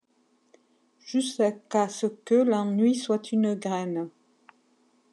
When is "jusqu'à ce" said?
0.97-2.07